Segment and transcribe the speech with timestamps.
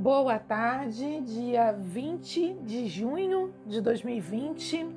[0.00, 4.88] Boa tarde, dia 20 de junho de 2020.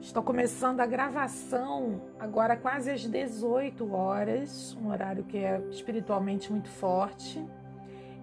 [0.00, 6.70] Estou começando a gravação agora quase às 18 horas, um horário que é espiritualmente muito
[6.70, 7.46] forte,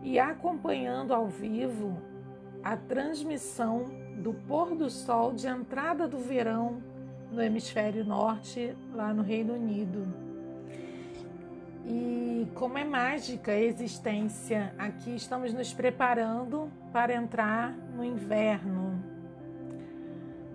[0.01, 1.95] e acompanhando ao vivo
[2.63, 3.85] a transmissão
[4.23, 6.81] do pôr do sol de entrada do verão
[7.31, 10.30] no hemisfério norte, lá no Reino Unido.
[11.85, 19.03] E como é mágica a existência, aqui estamos nos preparando para entrar no inverno.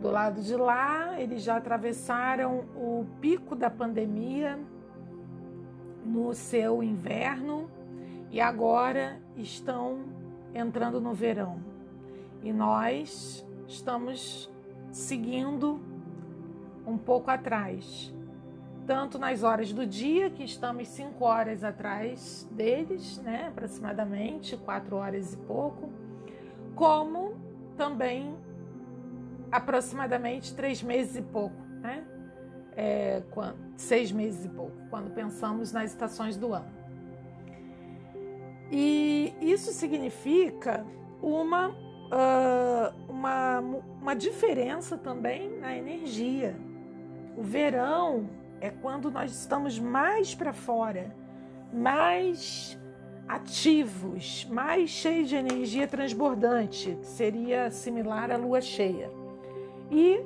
[0.00, 4.58] Do lado de lá, eles já atravessaram o pico da pandemia
[6.04, 7.68] no seu inverno
[8.30, 10.04] e agora estão
[10.54, 11.58] entrando no verão.
[12.42, 14.48] E nós estamos
[14.92, 15.80] seguindo
[16.86, 18.14] um pouco atrás
[18.86, 25.34] tanto nas horas do dia, que estamos cinco horas atrás deles, né, aproximadamente quatro horas
[25.34, 25.90] e pouco,
[26.74, 27.34] como
[27.76, 28.36] também
[29.50, 32.06] aproximadamente três meses e pouco, né,
[32.76, 36.76] é, quando, seis meses e pouco, quando pensamos nas estações do ano.
[38.70, 40.84] E isso significa
[41.22, 46.56] uma, uh, uma, uma diferença também na energia.
[47.36, 48.28] O verão
[48.60, 51.14] é quando nós estamos mais para fora,
[51.72, 52.78] mais
[53.28, 59.10] ativos, mais cheios de energia transbordante, que seria similar à lua cheia.
[59.90, 60.20] E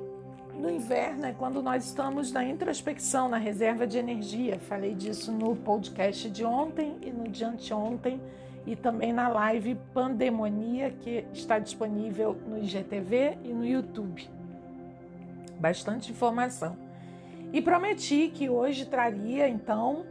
[0.54, 4.58] no inverno é quando nós estamos na introspecção, na reserva de energia.
[4.58, 8.20] Falei disso no podcast de ontem e no de anteontem
[8.66, 14.28] e também na live Pandemonia que está disponível no IGTV e no YouTube.
[15.58, 16.89] Bastante informação.
[17.52, 20.06] E prometi que hoje traria então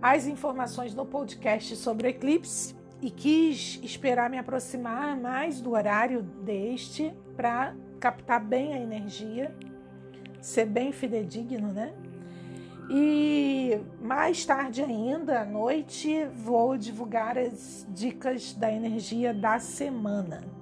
[0.00, 7.12] as informações no podcast sobre eclipse e quis esperar me aproximar mais do horário deste
[7.36, 9.52] para captar bem a energia,
[10.40, 11.92] ser bem fidedigno, né?
[12.88, 20.61] E mais tarde ainda, à noite, vou divulgar as dicas da energia da semana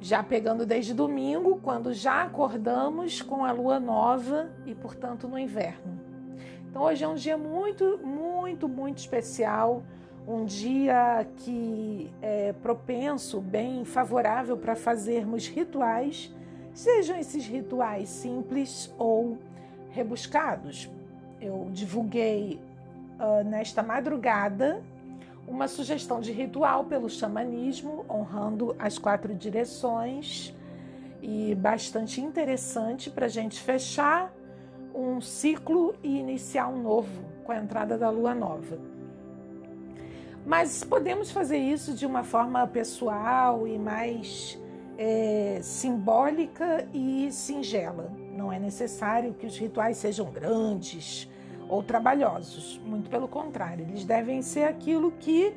[0.00, 5.98] já pegando desde domingo, quando já acordamos com a lua nova e, portanto, no inverno.
[6.70, 9.82] Então, hoje é um dia muito, muito, muito especial,
[10.26, 16.30] um dia que é propenso, bem favorável para fazermos rituais,
[16.74, 19.38] sejam esses rituais simples ou
[19.90, 20.90] rebuscados.
[21.40, 22.60] Eu divulguei
[23.18, 24.82] uh, nesta madrugada
[25.48, 30.54] uma sugestão de ritual pelo xamanismo, honrando as quatro direções
[31.22, 34.32] e bastante interessante para a gente fechar
[34.94, 38.78] um ciclo e iniciar um novo com a entrada da lua nova.
[40.44, 44.58] Mas podemos fazer isso de uma forma pessoal e mais
[44.96, 48.12] é, simbólica e singela.
[48.34, 51.28] Não é necessário que os rituais sejam grandes
[51.68, 52.80] ou trabalhosos.
[52.84, 55.54] Muito pelo contrário, eles devem ser aquilo que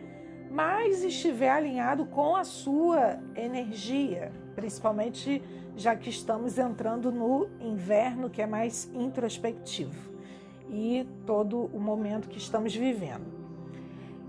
[0.52, 5.42] mais estiver alinhado com a sua energia, principalmente
[5.78, 10.12] já que estamos entrando no inverno que é mais introspectivo
[10.70, 13.26] e todo o momento que estamos vivendo.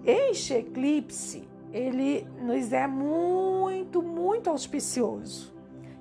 [0.04, 5.52] Este eclipse, ele nos é muito, muito auspicioso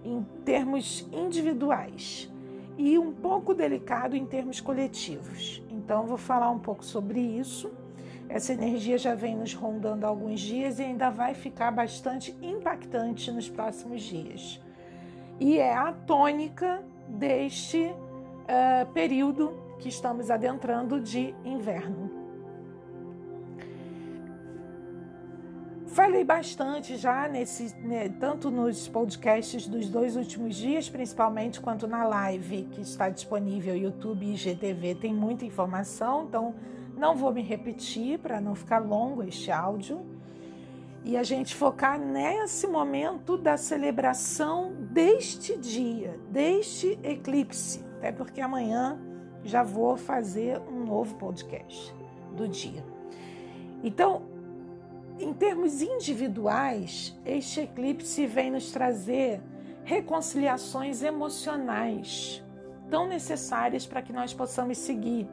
[0.04, 2.32] em termos individuais
[2.78, 5.64] e um pouco delicado em termos coletivos.
[5.84, 7.72] Então, vou falar um pouco sobre isso.
[8.30, 13.32] Essa energia já vem nos rondando há alguns dias e ainda vai ficar bastante impactante
[13.32, 14.62] nos próximos dias.
[15.40, 22.21] E é a tônica deste uh, período que estamos adentrando de inverno.
[25.92, 32.06] Falei bastante já nesse, né, tanto nos podcasts dos dois últimos dias, principalmente quanto na
[32.06, 36.56] live que está disponível YouTube e IGTV, tem muita informação, então
[36.96, 40.00] não vou me repetir para não ficar longo este áudio.
[41.04, 48.98] E a gente focar nesse momento da celebração deste dia, deste eclipse, até porque amanhã
[49.44, 51.94] já vou fazer um novo podcast
[52.34, 52.82] do dia.
[53.84, 54.31] Então,
[55.24, 59.42] em termos individuais, este eclipse vem nos trazer
[59.84, 62.44] reconciliações emocionais
[62.90, 65.28] tão necessárias para que nós possamos seguir.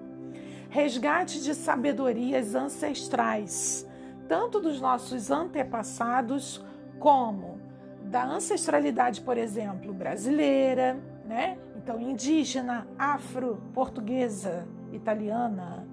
[0.70, 3.86] Resgate de sabedorias ancestrais,
[4.28, 6.64] tanto dos nossos antepassados
[6.98, 7.58] como
[8.04, 11.58] da ancestralidade, por exemplo, brasileira, né?
[11.76, 15.86] Então, indígena, afro, portuguesa, italiana,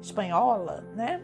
[0.00, 1.22] espanhola, né?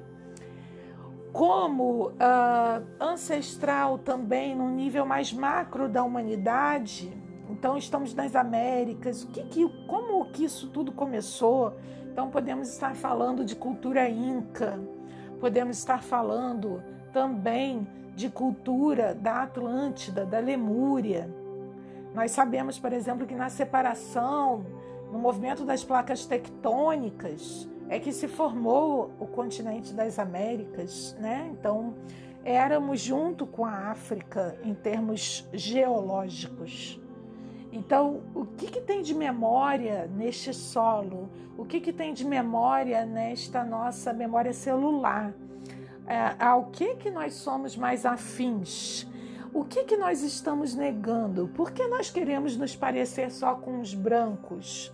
[1.32, 7.12] Como uh, ancestral também no nível mais macro da humanidade.
[7.48, 9.24] Então estamos nas Américas.
[9.24, 11.74] O que, que, como que isso tudo começou?
[12.12, 14.78] Então podemos estar falando de cultura inca,
[15.40, 16.82] podemos estar falando
[17.12, 21.32] também de cultura da Atlântida, da Lemúria.
[22.14, 24.66] Nós sabemos, por exemplo, que na separação,
[25.12, 31.50] no movimento das placas tectônicas, é que se formou o continente das Américas, né?
[31.52, 31.92] Então,
[32.44, 37.00] éramos junto com a África em termos geológicos.
[37.72, 41.28] Então, o que, que tem de memória neste solo?
[41.58, 45.34] O que, que tem de memória nesta nossa memória celular?
[46.06, 49.04] É, ao que, que nós somos mais afins?
[49.52, 51.48] O que, que nós estamos negando?
[51.48, 54.92] Por que nós queremos nos parecer só com os brancos?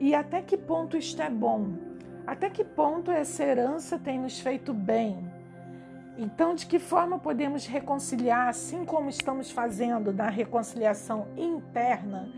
[0.00, 1.91] E até que ponto isto é bom?
[2.26, 5.30] Até que ponto essa herança tem nos feito bem?
[6.16, 12.28] Então, de que forma podemos reconciliar, assim como estamos fazendo na reconciliação interna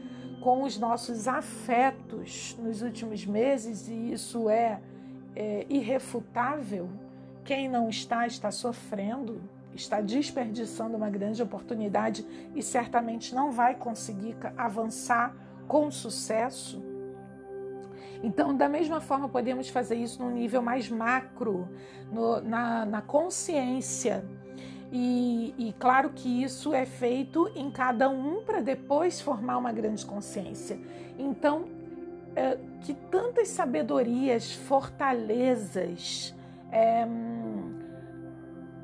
[0.41, 4.81] com os nossos afetos nos últimos meses, e isso é,
[5.35, 6.89] é irrefutável?
[7.45, 9.43] Quem não está, está sofrendo,
[9.75, 15.35] está desperdiçando uma grande oportunidade e certamente não vai conseguir avançar
[15.67, 16.94] com sucesso.
[18.25, 21.69] Então, da mesma forma, podemos fazer isso num nível mais macro,
[22.11, 24.25] no, na, na, consciência.
[24.91, 30.07] E, e claro que isso é feito em cada um para depois formar uma grande
[30.07, 30.79] consciência.
[31.19, 31.67] Então,
[32.35, 36.35] é, que tantas sabedorias, fortalezas,
[36.73, 37.07] é,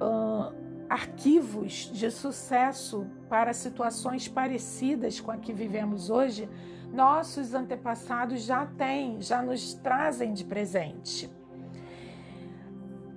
[0.01, 0.60] uh,
[0.91, 6.49] arquivos de sucesso para situações parecidas com a que vivemos hoje
[6.93, 11.31] nossos antepassados já têm, já nos trazem de presente.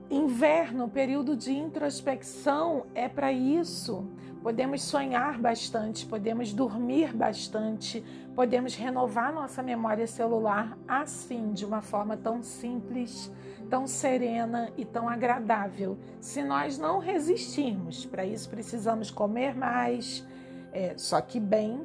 [0.07, 4.07] Inverno, período de introspecção, é para isso.
[4.43, 8.03] Podemos sonhar bastante, podemos dormir bastante,
[8.35, 13.31] podemos renovar nossa memória celular assim, de uma forma tão simples,
[13.73, 15.97] tão serena e tão agradável.
[16.19, 20.23] Se nós não resistirmos, para isso precisamos comer mais,
[20.71, 21.81] é, só que bem,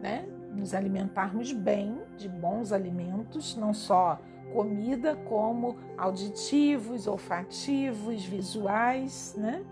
[0.00, 0.24] né?
[0.54, 4.20] nos alimentarmos bem de bons alimentos, não só
[4.52, 9.64] comida, como auditivos, olfativos, visuais, né?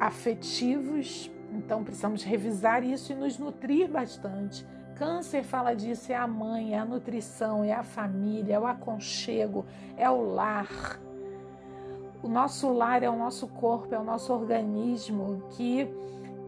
[0.00, 1.30] afetivos.
[1.52, 4.66] Então precisamos revisar isso e nos nutrir bastante.
[4.96, 9.64] Câncer fala disso: é a mãe, é a nutrição, é a família, é o aconchego,
[9.96, 10.98] é o lar.
[12.22, 15.88] O nosso lar é o nosso corpo, é o nosso organismo que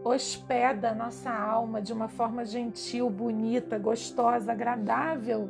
[0.03, 5.49] hospeda a nossa alma de uma forma gentil, bonita, gostosa, agradável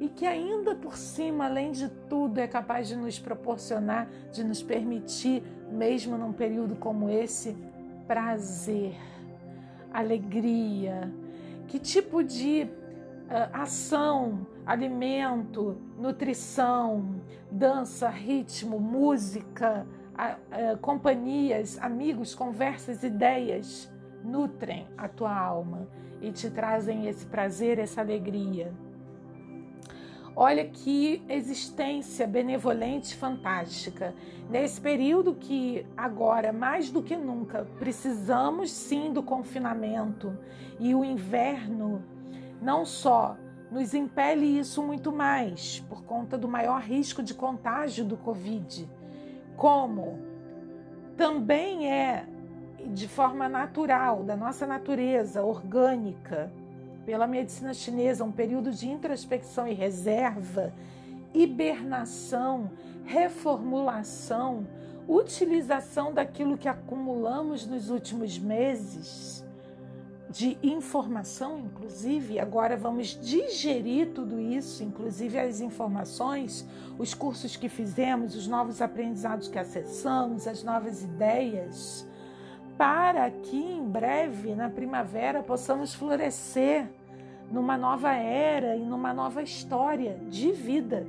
[0.00, 4.62] e que ainda por cima, além de tudo, é capaz de nos proporcionar, de nos
[4.62, 7.56] permitir, mesmo num período como esse,
[8.06, 8.96] prazer,
[9.92, 11.12] alegria.
[11.68, 17.20] Que tipo de uh, ação, alimento, nutrição,
[17.50, 19.86] dança, ritmo, música,
[20.80, 23.88] companhias, amigos, conversas, ideias
[24.24, 25.86] nutrem a tua alma
[26.20, 28.72] e te trazem esse prazer, essa alegria.
[30.40, 34.14] Olha que existência benevolente fantástica.
[34.48, 40.38] Nesse período que agora, mais do que nunca, precisamos sim do confinamento
[40.78, 42.04] e o inverno
[42.62, 43.36] não só
[43.68, 48.88] nos impele isso muito mais por conta do maior risco de contágio do Covid,
[49.56, 50.20] como
[51.16, 52.24] também é
[52.86, 56.48] de forma natural, da nossa natureza orgânica,
[57.08, 60.74] pela medicina chinesa, um período de introspecção e reserva,
[61.32, 62.70] hibernação,
[63.06, 64.66] reformulação,
[65.08, 69.42] utilização daquilo que acumulamos nos últimos meses
[70.28, 72.38] de informação, inclusive.
[72.38, 79.48] Agora vamos digerir tudo isso, inclusive as informações, os cursos que fizemos, os novos aprendizados
[79.48, 82.06] que acessamos, as novas ideias,
[82.78, 86.88] para que em breve, na primavera, possamos florescer
[87.50, 91.04] numa nova era e numa nova história de vida.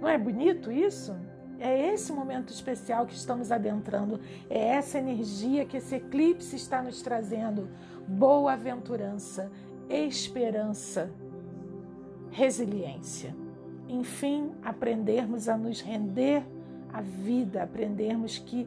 [0.00, 1.14] Não é bonito isso?
[1.58, 7.02] É esse momento especial que estamos adentrando, é essa energia que esse eclipse está nos
[7.02, 7.68] trazendo.
[8.08, 9.50] Boa-aventurança,
[9.88, 11.10] esperança,
[12.30, 13.34] resiliência.
[13.88, 16.42] Enfim, aprendermos a nos render
[16.92, 18.66] à vida, aprendermos que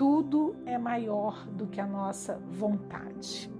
[0.00, 3.52] tudo é maior do que a nossa vontade.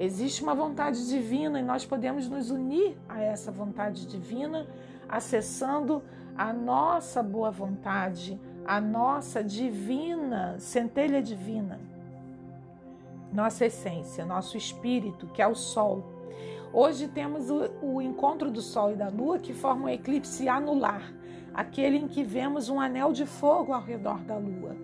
[0.00, 4.66] Existe uma vontade divina e nós podemos nos unir a essa vontade divina
[5.06, 6.02] acessando
[6.34, 11.78] a nossa boa vontade, a nossa divina, centelha divina,
[13.30, 16.02] nossa essência, nosso espírito, que é o Sol.
[16.72, 21.12] Hoje temos o, o encontro do Sol e da Lua que forma um eclipse anular,
[21.52, 24.74] aquele em que vemos um anel de fogo ao redor da Lua.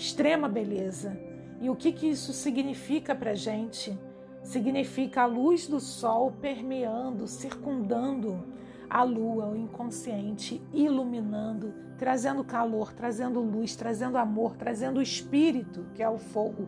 [0.00, 1.14] Extrema beleza.
[1.60, 3.96] E o que, que isso significa para gente?
[4.42, 8.42] Significa a luz do Sol permeando, circundando
[8.88, 16.02] a Lua, o inconsciente, iluminando, trazendo calor, trazendo luz, trazendo amor, trazendo o espírito, que
[16.02, 16.66] é o fogo,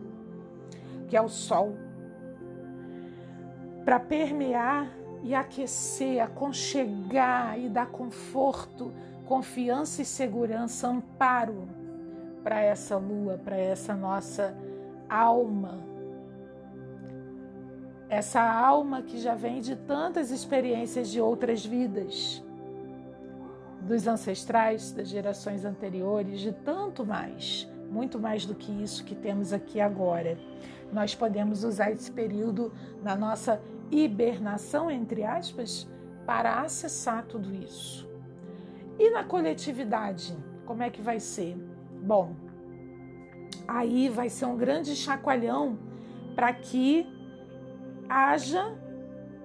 [1.07, 1.75] que é o Sol
[3.83, 4.87] para permear
[5.23, 8.93] e aquecer, aconchegar e dar conforto,
[9.25, 11.82] confiança e segurança, amparo
[12.43, 14.55] para essa lua, para essa nossa
[15.09, 15.79] alma.
[18.09, 22.43] Essa alma que já vem de tantas experiências de outras vidas,
[23.81, 29.51] dos ancestrais, das gerações anteriores, de tanto mais, muito mais do que isso que temos
[29.51, 30.37] aqui agora.
[30.91, 32.71] Nós podemos usar esse período
[33.01, 35.89] na nossa hibernação, entre aspas,
[36.25, 38.07] para acessar tudo isso.
[38.99, 41.57] E na coletividade, como é que vai ser?
[42.03, 42.35] Bom,
[43.65, 45.79] aí vai ser um grande chacoalhão
[46.35, 47.07] para que
[48.09, 48.75] haja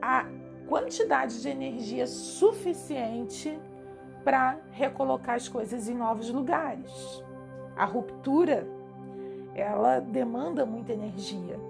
[0.02, 0.26] a
[0.66, 3.56] quantidade de energia suficiente
[4.24, 7.22] para recolocar as coisas em novos lugares.
[7.76, 8.66] A ruptura,
[9.54, 11.60] ela demanda muita energia.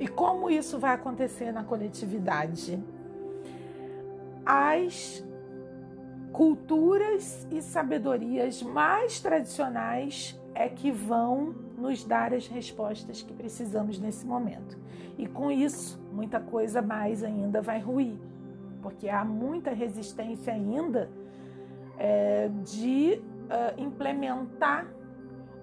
[0.00, 2.82] E como isso vai acontecer na coletividade?
[4.44, 5.24] As
[6.34, 14.26] culturas e sabedorias mais tradicionais é que vão nos dar as respostas que precisamos nesse
[14.26, 14.76] momento.
[15.16, 18.18] E com isso, muita coisa mais ainda vai ruir,
[18.82, 21.08] porque há muita resistência ainda
[21.96, 24.92] é, de uh, implementar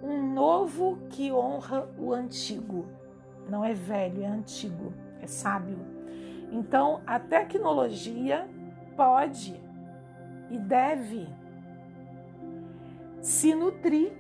[0.02, 2.86] um novo que honra o antigo
[3.50, 5.78] não é velho, é antigo, é sábio.
[6.50, 8.48] Então, a tecnologia
[8.96, 9.62] pode
[10.52, 11.28] e deve
[13.22, 14.12] se nutrir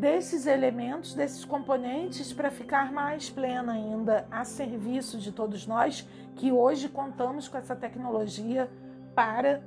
[0.00, 6.50] desses elementos, desses componentes, para ficar mais plena ainda a serviço de todos nós que
[6.50, 8.68] hoje contamos com essa tecnologia
[9.14, 9.62] para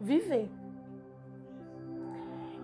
[0.00, 0.50] viver.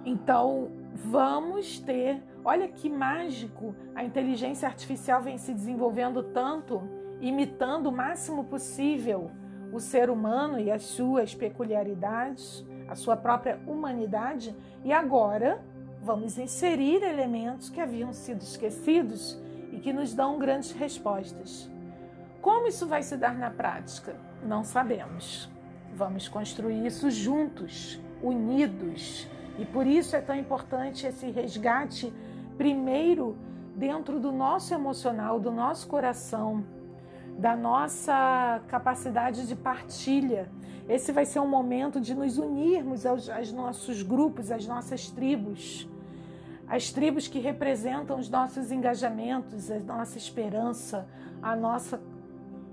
[0.04, 3.74] Então, vamos ter Olha que mágico!
[3.94, 6.82] A inteligência artificial vem se desenvolvendo tanto,
[7.20, 9.30] imitando o máximo possível
[9.72, 15.62] o ser humano e as suas peculiaridades, a sua própria humanidade, e agora
[16.02, 19.38] vamos inserir elementos que haviam sido esquecidos
[19.72, 21.70] e que nos dão grandes respostas.
[22.40, 24.16] Como isso vai se dar na prática?
[24.42, 25.48] Não sabemos.
[25.94, 29.28] Vamos construir isso juntos, unidos.
[29.58, 32.12] E por isso é tão importante esse resgate
[32.56, 33.36] primeiro
[33.76, 36.64] dentro do nosso emocional, do nosso coração,
[37.40, 40.50] da nossa capacidade de partilha.
[40.86, 45.88] Esse vai ser um momento de nos unirmos aos, aos nossos grupos, às nossas tribos,
[46.68, 51.08] as tribos que representam os nossos engajamentos, a nossa esperança,
[51.42, 51.98] a nossa,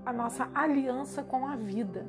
[0.04, 2.06] a nossa aliança com a vida.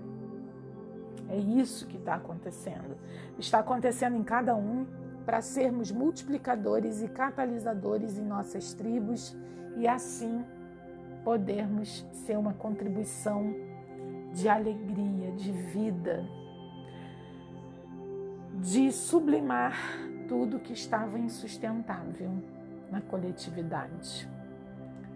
[1.30, 2.98] É isso que está acontecendo.
[3.38, 4.86] Está acontecendo em cada um
[5.25, 9.34] para sermos multiplicadores e catalisadores em nossas tribos
[9.78, 10.44] e assim
[11.30, 13.54] podermos ser uma contribuição
[14.34, 16.28] de alegria, de vida,
[18.56, 19.78] de sublimar
[20.28, 22.32] tudo que estava insustentável
[22.90, 24.28] na coletividade.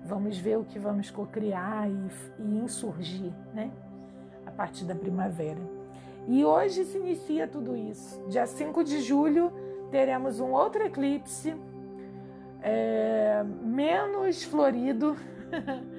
[0.05, 3.71] Vamos ver o que vamos cocriar e, e insurgir, né?
[4.45, 5.61] A partir da primavera.
[6.27, 8.23] E hoje se inicia tudo isso.
[8.29, 9.51] Dia 5 de julho
[9.89, 11.55] teremos um outro eclipse
[12.61, 15.17] é, menos florido,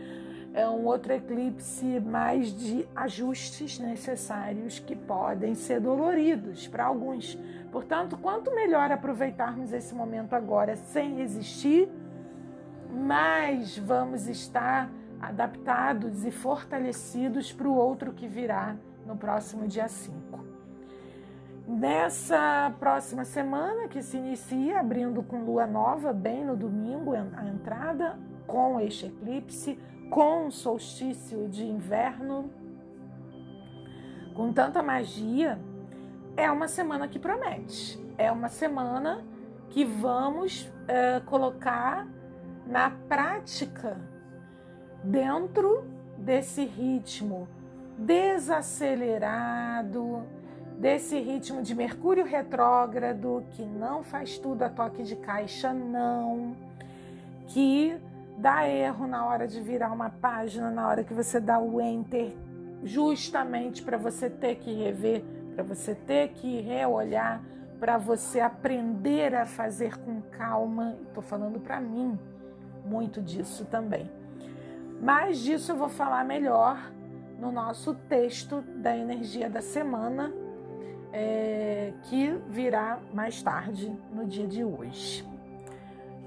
[0.55, 7.37] é um outro eclipse mais de ajustes necessários que podem ser doloridos para alguns.
[7.73, 11.89] Portanto, quanto melhor aproveitarmos esse momento agora sem resistir,
[12.89, 14.89] mais vamos estar
[15.21, 20.45] adaptados e fortalecidos para o outro que virá no próximo dia 5.
[21.67, 28.17] Nessa próxima semana, que se inicia abrindo com lua nova, bem no domingo, a entrada,
[28.47, 29.79] com este eclipse,
[30.15, 32.49] com o solstício de inverno,
[34.33, 35.59] com tanta magia,
[36.37, 37.99] é uma semana que promete.
[38.17, 39.25] É uma semana
[39.71, 42.07] que vamos é, colocar
[42.65, 44.01] na prática,
[45.03, 45.85] dentro
[46.17, 47.49] desse ritmo
[47.99, 50.23] desacelerado,
[50.79, 56.55] desse ritmo de Mercúrio retrógrado que não faz tudo a toque de caixa, não,
[57.49, 58.01] que
[58.37, 62.37] dá erro na hora de virar uma página, na hora que você dá o enter,
[62.83, 65.25] justamente para você ter que rever,
[65.55, 67.43] para você ter que reolhar,
[67.79, 70.97] para você aprender a fazer com calma.
[71.09, 72.19] Estou falando para mim
[72.85, 74.11] muito disso também.
[75.01, 76.93] Mas disso eu vou falar melhor
[77.39, 80.33] no nosso texto da energia da semana,
[81.13, 85.34] é, que virá mais tarde no dia de hoje.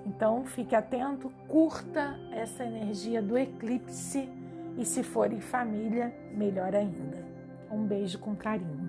[0.07, 4.29] Então fique atento, curta essa energia do eclipse
[4.77, 7.17] e se for em família, melhor ainda.
[7.69, 8.86] Um beijo com carinho.